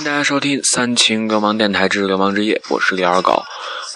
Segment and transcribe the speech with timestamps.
[0.00, 3.44] 迎大家收听三清流氓电台之流氓之夜，我是李二狗。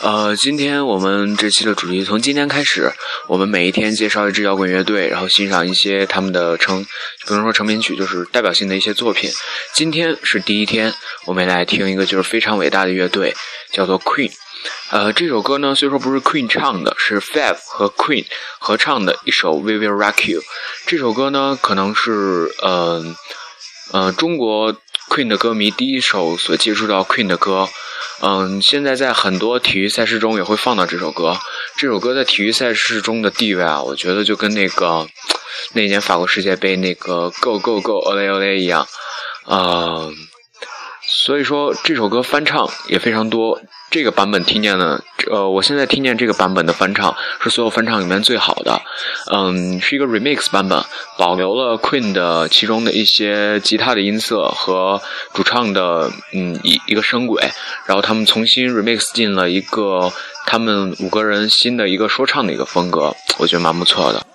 [0.02, 2.92] 呃，今天我们这期的主题从今天开始，
[3.26, 6.84] 我们每一天介绍一支摇滚乐队，然后欣赏一些他们的成，
[7.26, 9.30] 不能说成名曲，就是代表性的一些作品。
[9.72, 10.92] 今天是第一天，
[11.24, 13.34] 我们来听一个就是非常伟大的乐队，
[13.72, 14.30] 叫做 Queen。
[14.90, 18.26] 呃，这首歌呢，虽说不是 Queen 唱的，是 Five 和 Queen
[18.58, 20.40] 合唱的一首《We Will Rock You》。
[20.86, 23.02] 这首歌呢，可能是呃
[23.92, 24.76] 呃中国
[25.08, 27.68] Queen 的歌迷第一首所接触到 Queen 的歌。
[28.20, 31.36] 嗯，现在在很多体育赛事中也会放到这首歌。
[31.76, 35.06] 这首歌在体育赛事中的地位啊，我觉得就跟那个
[35.72, 38.86] 那年法国世界杯那个 Go Go Go Ole Ole 一样。
[39.46, 40.14] 嗯，
[41.06, 43.60] 所以说这首歌翻唱也非常多。
[43.90, 48.82] 这个版本听见呢，呃，我现在听见这个版本的翻唱是所有翻唱里面最好的。
[49.30, 50.82] 嗯，是一个 remix 版本，
[51.16, 55.00] 保留了 Queen 的其中的一些吉他的音色和
[55.32, 57.40] 主唱的嗯一一个声轨，
[57.86, 60.12] 然后他们重新 remix 进了一个
[60.46, 64.26] 他们五个人新的一个说唱的一个风格，我觉得蛮不错的。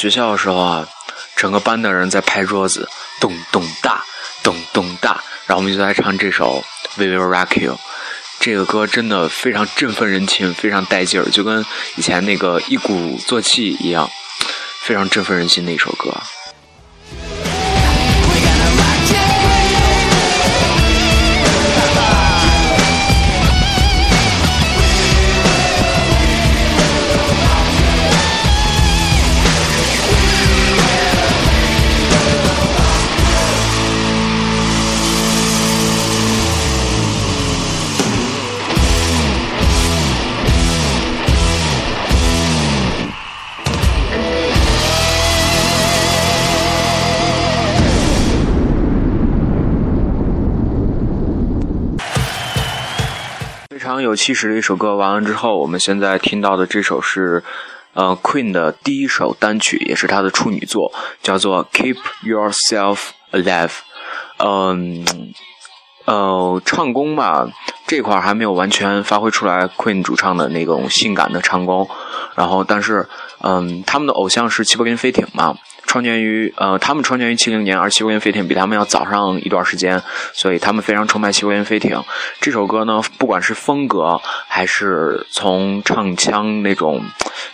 [0.00, 0.88] 学校的时候啊，
[1.36, 2.88] 整个班的人在拍桌子，
[3.20, 4.02] 咚咚大，
[4.42, 6.64] 咚咚大，然后我们就在唱这首
[6.96, 7.74] 《We Will Rock You》。
[8.38, 11.62] 这个歌真的非常振奋人心，非常带劲儿，就跟
[11.96, 14.10] 以前那个一鼓作气一样，
[14.80, 16.10] 非常振奋人心的一首歌。
[54.10, 57.44] 有气势的一首歌完了之后，我们现在听到的这首是，
[57.94, 62.98] 呃，Queen 的第一首单曲，也是他的处女作，叫做《Keep Yourself
[63.30, 63.68] Alive》。
[64.38, 65.32] 嗯，
[66.06, 67.48] 呃，唱功吧，
[67.86, 71.88] 这块还没有完全发挥出来 Queen 主唱的那种性感的唱功。
[72.34, 73.08] 然后，但是，
[73.42, 75.56] 嗯，他们的偶像是齐柏林飞艇嘛。
[75.90, 80.00] 创建于呃，他们创建于七零年，而齐柏林飞艇比他们要早上一段时间，
[80.32, 82.00] 所以他们非常崇拜齐柏林飞艇。
[82.40, 87.02] 这首歌呢，不管是风格还是从唱腔那种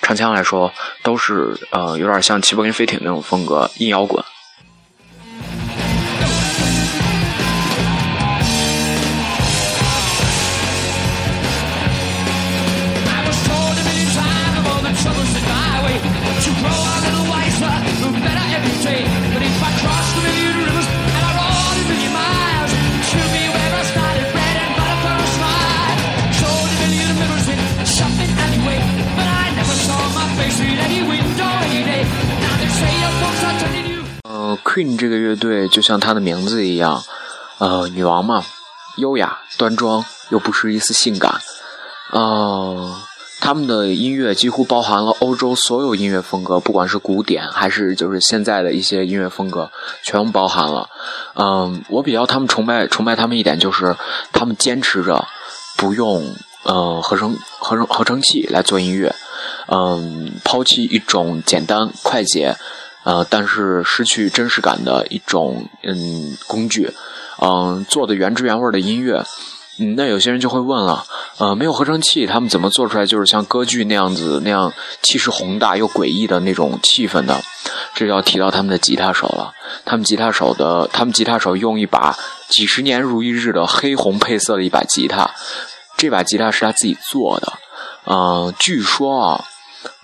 [0.03, 0.71] 唱腔来说，
[1.03, 4.23] 都是呃有点像齐柏林飞艇那种风格，硬摇滚。
[34.77, 37.03] Queen 这个乐队就像它的名字一样，
[37.57, 38.45] 呃，女王嘛，
[38.99, 41.41] 优雅端庄又不失一丝性感。
[42.13, 42.95] 呃，
[43.41, 49.71] 他们的音乐几乎包含了欧洲所有音乐风格，不管是古典还是就是现在的一些音乐风格，
[50.03, 50.87] 全部包含了。
[51.37, 53.97] 嗯，我比较他们崇拜崇拜他们一点就是
[54.31, 55.27] 他们坚持着
[55.79, 59.15] 不用呃合成合成合成器来做音乐，
[59.69, 62.55] 嗯，抛弃一种简单快捷。
[63.07, 66.93] 呃，但是失去真实感的一种嗯工具，
[67.41, 69.25] 嗯，做的原汁原味的音乐，
[69.79, 71.07] 嗯，那有些人就会问了，
[71.39, 74.73] 呃，没有合成器，他们怎么做出来就是像歌剧那样子那样
[75.03, 77.41] 气势宏大又诡异的那种气氛呢？
[77.95, 79.55] 这要提到他们的吉他手了，
[79.85, 82.19] 他们吉他手的，他们吉他手用一把
[82.49, 85.31] 几十年如一日的黑红配色的一把吉他，
[85.97, 87.53] 这把吉他是他自己做的，
[88.07, 89.45] 嗯，据说啊。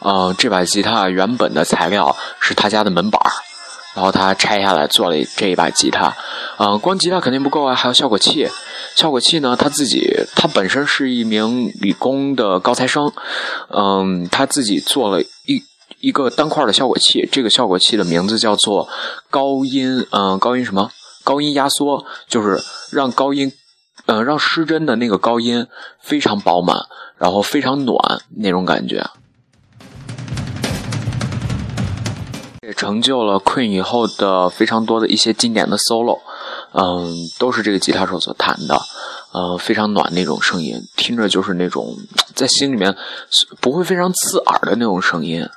[0.00, 3.30] 嗯，这把吉他原本的材料是他家的门板儿，
[3.94, 6.14] 然后他拆下来做了这一把吉他。
[6.58, 8.48] 嗯，光吉他肯定不够啊，还有效果器。
[8.94, 10.06] 效果器呢，他自己
[10.36, 13.10] 他本身是一名理工的高材生，
[13.68, 15.62] 嗯，他自己做了一
[16.00, 17.28] 一个单块的效果器。
[17.32, 18.88] 这个效果器的名字叫做
[19.30, 20.90] 高音，嗯，高音什么？
[21.24, 23.52] 高音压缩，就是让高音，
[24.06, 25.66] 嗯，让失真的那个高音
[26.00, 26.76] 非常饱满，
[27.16, 27.96] 然后非常暖
[28.36, 29.08] 那种感觉。
[32.72, 36.18] 成就了 Queen 以后的非常多的一些经典的 solo，
[36.72, 38.80] 嗯，都是这个吉他手所弹的，
[39.32, 41.96] 呃，非常暖那种声音，听着就是那种
[42.34, 42.96] 在心里面
[43.60, 45.48] 不会非常刺耳的那种声音。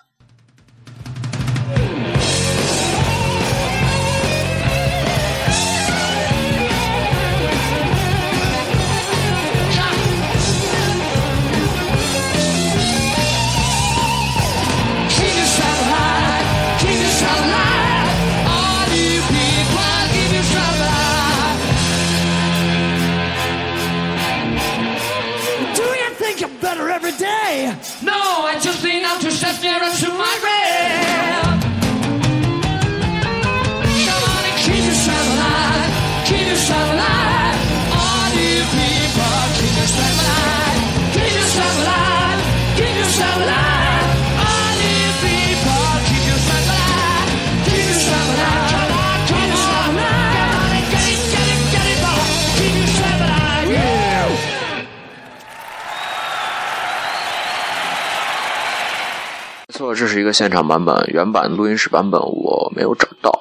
[59.96, 63.32] 这是一个现场版本，原版录音室版本我没有找到。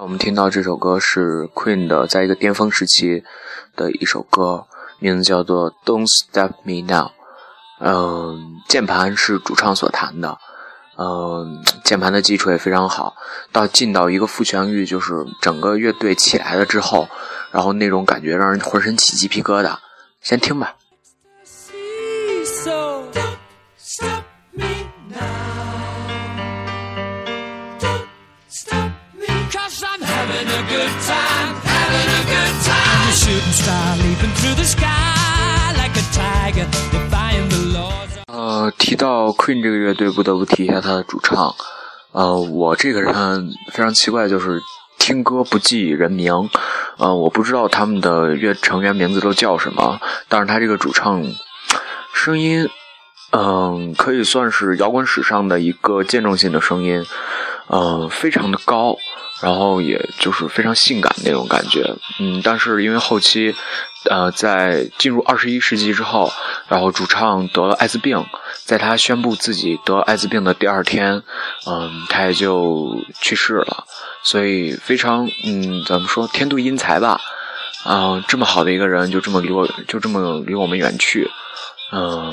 [0.00, 3.22] 我们听到这首歌是 Queen 的，在一个巅峰时期
[3.76, 4.66] 的一首歌，
[4.98, 7.08] 名字叫做《Don't Stop Me Now》。
[7.80, 10.38] 嗯，键盘是主唱所弹的。
[10.96, 13.14] 嗯，键盘的基础也非常好。
[13.50, 17.08] 到进到一个副旋律，就是整个乐队起来了之后，
[17.50, 19.76] 然后那种感觉让人浑身起鸡皮疙瘩。
[20.20, 20.74] 先听吧。
[38.34, 41.54] 呃，提到 Queen 这个乐队，不得不提一下他的主唱。
[42.10, 43.12] 呃，我这个人
[43.70, 44.60] 非常奇怪，就是
[44.98, 46.50] 听歌不记人名。
[46.98, 51.24] 呃，我不知道他们的乐成员名字都叫什么，但是他这个主唱
[52.12, 52.68] 声音，
[53.30, 57.06] 嗯，可以算是摇滚史上的一个见证性的声音。
[57.68, 58.96] 呃，非常的高，
[59.40, 61.94] 然后也就是非常性感那种感觉。
[62.20, 63.54] 嗯，但是因为后期。
[64.10, 66.30] 呃，在进入二十一世纪之后，
[66.68, 68.22] 然后主唱得了艾滋病，
[68.62, 71.22] 在他宣布自己得艾滋病的第二天，
[71.66, 73.86] 嗯，他也就去世了。
[74.22, 77.18] 所以非常，嗯，怎么说，天妒英才吧？
[77.84, 81.30] 啊，这么好的一个人，就这么离我，就这么离我们远去。
[81.90, 82.30] 嗯，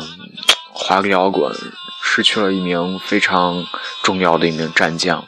[0.73, 1.55] 华丽摇滚
[2.03, 3.65] 失去了一名非常
[4.03, 5.25] 重要的一名战将。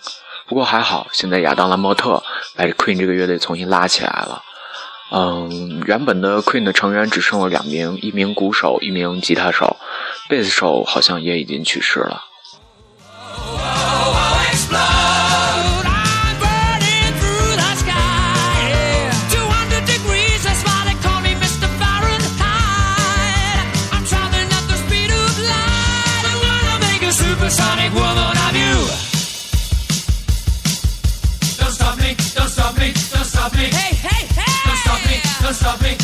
[0.48, 2.22] 不过还好，现在亚当兰莫特
[2.56, 4.42] 把 Queen 这个乐队重新拉起来了。
[5.12, 9.78] 嗯，原本的 Queen 的成员只剩了两名，一名鼓手，一名吉他手，
[10.28, 12.24] 贝斯手好像也已经去世了。
[35.54, 36.03] unstopping.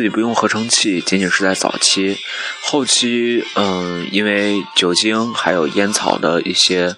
[0.00, 2.16] 自己不用合成器，仅仅是在早期，
[2.62, 6.96] 后期，嗯，因为酒精还有烟草的一些，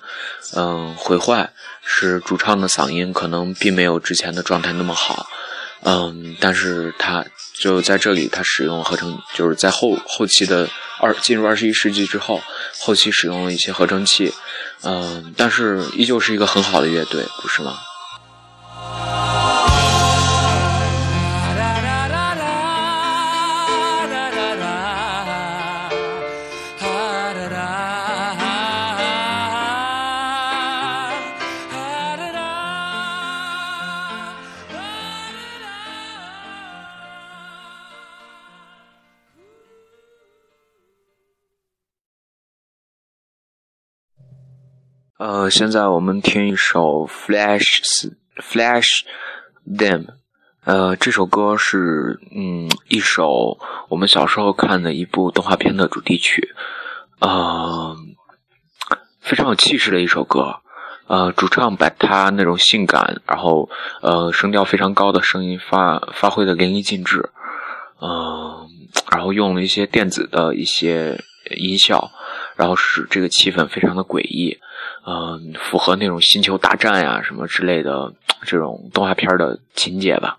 [0.55, 1.51] 嗯，毁坏，
[1.83, 5.27] 使主唱的嗓音可能并没有之前的状态那么好，
[5.83, 7.27] 嗯，但是他
[7.59, 12.41] 就在这里，他使用合成，就是在后后期的二进入二十一世纪之后，
[12.79, 14.33] 后期使用了一些合成器，
[14.85, 17.77] 嗯，但是依旧是一个很好的乐队，不是吗？
[45.25, 48.11] 呃，现在我们听一首《Flash
[48.43, 49.02] Flash
[49.64, 50.07] Them》。
[50.64, 53.57] 呃，这首歌是嗯一首
[53.88, 56.52] 我们小时候看的一部动画片的主题曲，
[57.21, 57.97] 呃，
[59.21, 60.57] 非常有气势的一首歌。
[61.07, 67.31] 呃，主唱把他那种性感，然后呃声调非常高的声音发发挥的淋漓尽致。
[68.00, 68.69] 嗯，
[69.12, 71.23] 然后用了一些电子的一些
[71.57, 72.11] 音效，
[72.57, 74.59] 然后使这个气氛非常的诡异。
[75.07, 78.12] 嗯，符合那种星球大战呀什么之类的
[78.45, 80.39] 这种动画片的情节吧。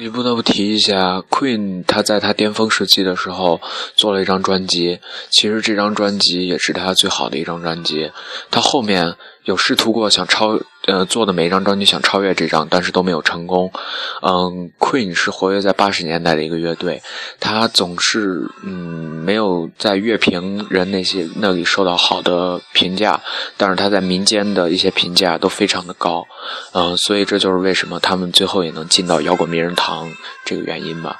[0.00, 3.60] 也不得不提一下，Queen 他在他巅峰时期的时候
[3.94, 5.00] 做了一张专辑，
[5.30, 8.10] 其实这张专辑也是他最好的一张专辑。
[8.50, 9.14] 他后面
[9.48, 10.60] 有试图过想超。
[10.86, 13.70] 呃，做的每一张专辑想超越这张，但是都没有成功。
[14.22, 17.02] 嗯，Queen 是活跃在八十年代的一个乐队，
[17.38, 18.72] 他总是嗯
[19.22, 23.20] 没有在乐评人那些那里受到好的评价，
[23.58, 26.24] 但是他在民间的一些评价都非常的高。
[26.72, 30.10] 嗯，所以这就是为什么他们最后也能进到摇滚名人堂
[30.46, 31.18] 这个原因吧。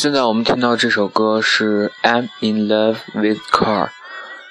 [0.00, 3.84] 现在我们听到这首歌是《I'm in Love with Car》，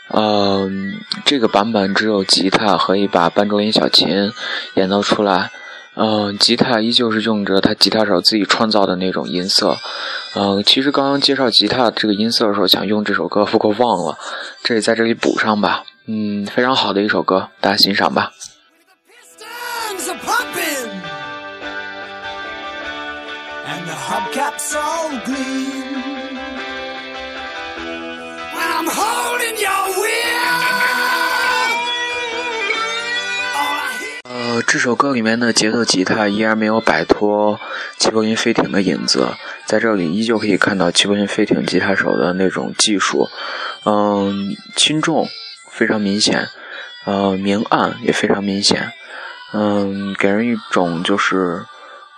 [0.09, 4.31] 嗯，这个版本只有吉他和一把半奏音小琴
[4.75, 5.49] 演奏出来，
[5.95, 9.75] 嗯，吉他依旧是用着他吉他手自己创造的那种音色，
[10.35, 14.19] 嗯，其实刚刚介绍吉他这个音色的时候想用这首歌，不过忘了，
[14.63, 18.31] 这里在这里补上吧，嗯，非常好的一首歌，大家欣赏吧。
[28.53, 30.09] When I'm holding your wheel.
[34.23, 37.59] 呃，这首歌里面的节奏吉他依然没有摆脱
[37.97, 39.27] 齐柏林飞艇的影子，
[39.65, 43.27] 在这里依旧可以看到齐柏林飞艇吉他手的那种技术，
[43.83, 45.27] 嗯，轻重
[45.69, 46.47] 非常明显，
[47.05, 48.93] 呃，明暗也非常明显，
[49.53, 51.65] 嗯，给人一种就是，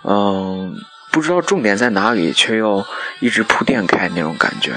[0.04, 0.76] 嗯。
[1.12, 2.84] 不知道重点在哪里，却又
[3.20, 4.72] 一直铺垫开那种感觉。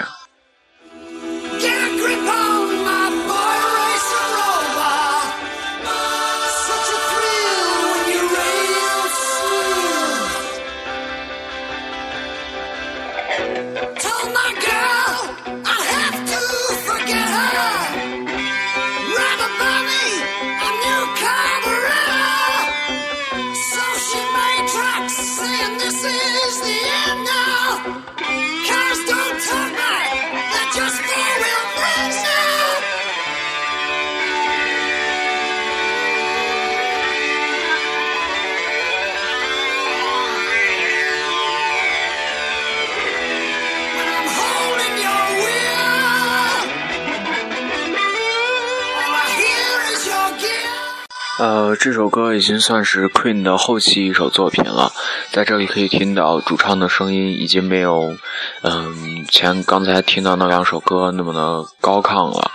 [51.37, 54.93] 呃，这首歌已经算是 Queen 的后期一首作品了，
[55.31, 58.15] 在这里可以听到主唱的声音已经没有，
[58.61, 62.51] 嗯，前刚才听到那两首歌那么的高亢了，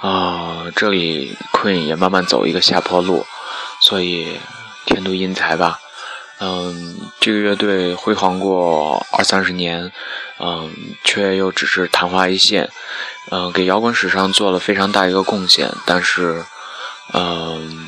[0.00, 3.24] 啊，这里 Queen 也慢慢走一个下坡路，
[3.82, 4.40] 所以
[4.84, 5.78] 天妒英才吧，
[6.40, 9.92] 嗯，这个乐队辉煌过二三十年，
[10.40, 12.68] 嗯，却又只是昙花一现，
[13.30, 16.44] 嗯，给摇滚史上做了非常大一个贡献，但是，
[17.14, 17.87] 嗯。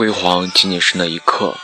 [0.00, 1.54] 辉煌仅仅是那一刻。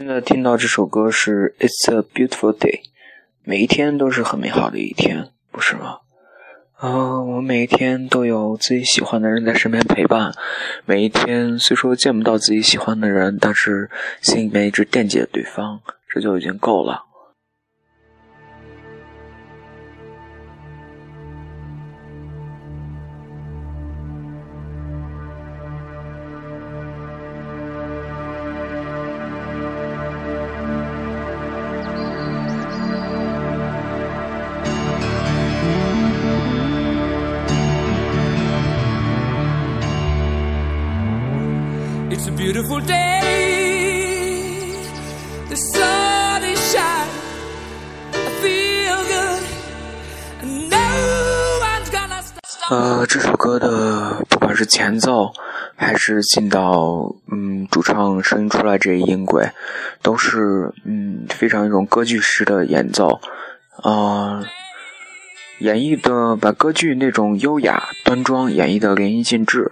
[0.00, 2.80] 现在听到这首歌是《It's a Beautiful Day》，
[3.44, 5.98] 每一天都是很美好的一天，不是吗？
[6.76, 10.32] 啊，我每一天都有自己喜欢的人在身边陪伴，
[10.86, 13.90] 每一天虽说见不到自己喜欢的人，但是
[14.22, 17.02] 心里面一直惦记着对方，这就已经够了。
[54.80, 55.30] 前奏，
[55.76, 59.50] 还是进到嗯主唱声音出来这一音轨，
[60.00, 63.20] 都是嗯非常一种歌剧式的演奏，
[63.82, 64.40] 啊，
[65.58, 69.70] 演绎的把歌剧那种优雅端庄演绎的淋漓尽致，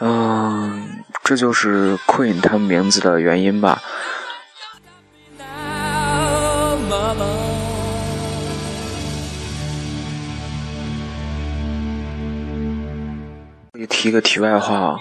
[0.00, 0.86] 嗯，
[1.24, 3.80] 这就是 Queen 他们名字的原因吧。
[14.00, 14.98] 提个题外话，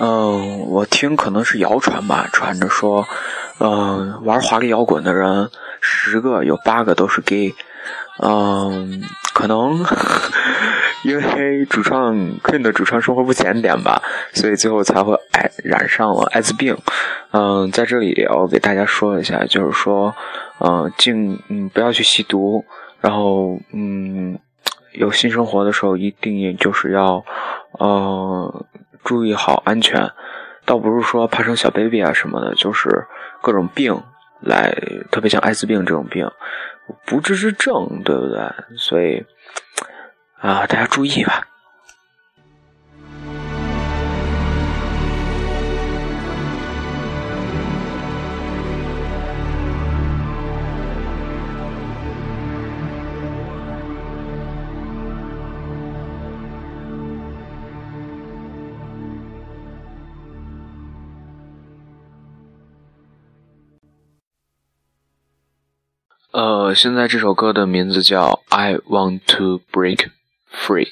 [0.00, 3.06] 嗯，我听可能是谣传吧，传着说，
[3.60, 5.48] 嗯，玩华丽摇滚的人
[5.80, 7.54] 十个有八个都是 gay，
[8.18, 9.00] 嗯，
[9.32, 9.78] 可能
[11.06, 14.02] 因为主唱 Queen 的主唱生活不检点吧，
[14.34, 16.76] 所以最后才会哎染上了艾滋病。
[17.30, 20.12] 嗯，在这里要给大家说一下，就是说，
[20.58, 22.64] 嗯，尽嗯不要去吸毒，
[23.00, 24.36] 然后嗯。
[24.92, 27.24] 有性生活的时候，一定就是要，
[27.78, 28.66] 呃，
[29.04, 30.10] 注意好安全。
[30.64, 33.06] 倒不是说怕生小 baby 啊什么的，就是
[33.40, 34.00] 各种病
[34.40, 34.72] 来，
[35.10, 36.30] 特别像艾滋病这种病，
[37.04, 38.48] 不治之症，对不对？
[38.76, 39.24] 所以，
[40.38, 41.48] 啊，大家注意吧。
[66.74, 70.10] 现在这首歌的名字叫《I Want to Break
[70.50, 70.86] Free》。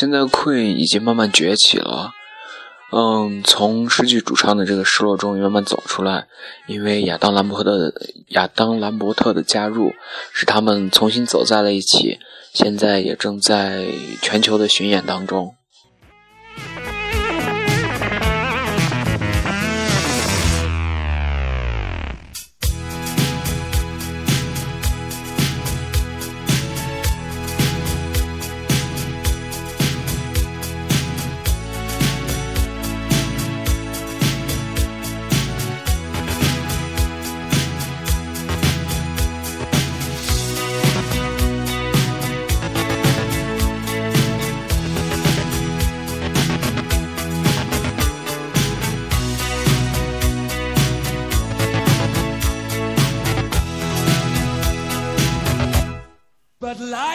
[0.00, 2.12] 现在 Queen 已经慢慢崛起了。
[2.90, 6.26] 嗯，从失去主唱的这个失落中慢慢走出来，
[6.66, 7.92] 因为亚当兰伯特的
[8.28, 9.92] 亚当兰伯特的加入，
[10.32, 12.18] 使他们重新走在了一起。
[12.54, 13.88] 现在也正在
[14.22, 15.54] 全球的巡演当中。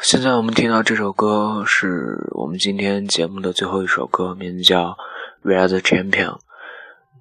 [0.00, 4.90] 现在我们听到这首歌是我们今天节目的最后一首歌，名字叫
[5.42, 6.10] 《We Are the Champion》。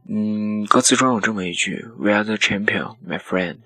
[0.07, 3.57] 嗯，歌词中有这么一句：“We are the champion, my friend。”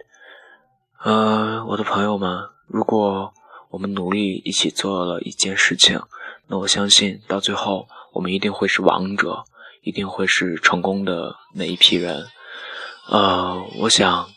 [1.04, 3.34] 呃，我的朋友们，如果
[3.70, 6.02] 我们努力一起做了一件事情，
[6.48, 9.44] 那我相信到最后我们一定会是王者，
[9.84, 12.26] 一定会是成功的那一批人。
[13.10, 14.28] 呃，我想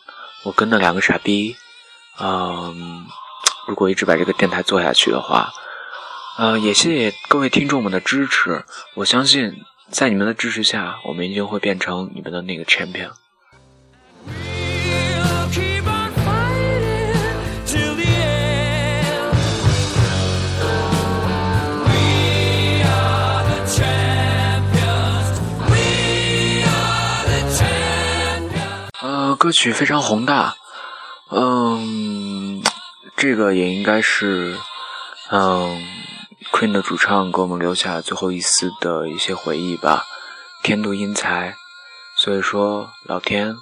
[0.44, 1.56] 我跟那两个傻逼，
[2.20, 3.06] 嗯。
[3.66, 5.50] 如果一直把这个电台做下去的话，
[6.36, 8.64] 呃，也谢谢各位听众们的支持。
[8.94, 13.10] 我相信，在你们的支持下，我们一定会变成你们的那个 champion。
[29.00, 30.54] 呃，歌曲非常宏大，
[31.30, 32.62] 嗯。
[33.16, 34.56] 这个也应该是，
[35.30, 35.82] 嗯
[36.52, 40.04] ，Queen 的主唱给我们留下最后一丝的一些回忆吧。
[40.62, 41.54] 天妒英才，
[42.16, 43.56] 所以说老天，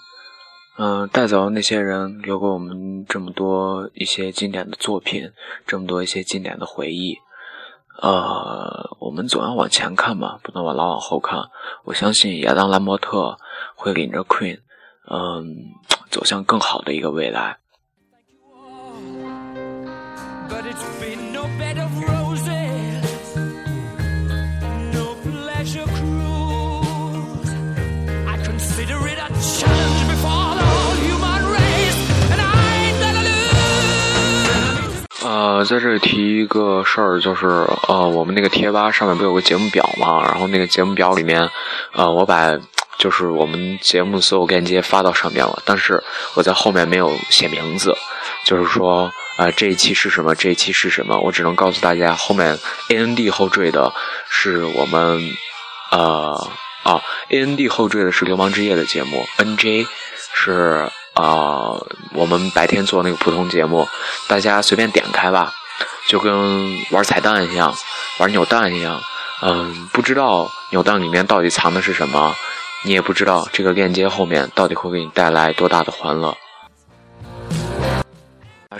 [0.78, 5.30] 嗯，带走那些人，留给我们这么多一些经典的作品，
[5.66, 7.18] 这么多一些经典的回忆。
[8.00, 11.44] 呃，我们总要往前看嘛，不能往老往后看。
[11.84, 13.36] 我相信亚当兰伯特
[13.76, 14.60] 会领着 Queen，
[15.08, 15.56] 嗯，
[16.10, 17.58] 走向更好的一个未来。
[35.24, 37.46] 呃，在这里提一个事儿，就是
[37.88, 40.22] 呃，我们那个贴吧上面不有个节目表吗？
[40.24, 41.48] 然后那个节目表里面，
[41.92, 42.50] 呃，我把
[42.98, 46.02] 就是我们节目所有链接发到上面了，但是
[46.34, 47.96] 我在后面没有写名字，
[48.44, 49.10] 就是说。
[49.36, 50.34] 啊，这一期是什么？
[50.34, 51.18] 这一期是什么？
[51.18, 53.92] 我只能告诉大家，后面 A N D 后缀的
[54.28, 55.18] 是我们，
[55.90, 56.50] 呃，
[56.82, 59.86] 啊，A N D 后缀的是《流氓之夜》的节目，N J
[60.34, 61.80] 是啊，
[62.12, 63.88] 我们白天做那个普通节目，
[64.28, 65.52] 大家随便点开吧，
[66.08, 67.74] 就跟玩彩蛋一样，
[68.18, 69.00] 玩扭蛋一样，
[69.40, 72.34] 嗯，不知道扭蛋里面到底藏的是什么，
[72.84, 76.36] 你也不知道这个链接后面到底会给你带来多大的欢乐。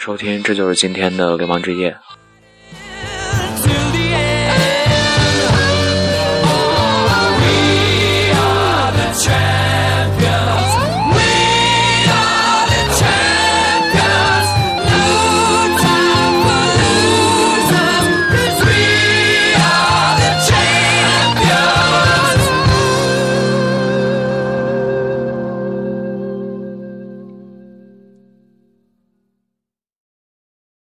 [0.05, 1.93] 收听，这就是今天的《流氓之夜》。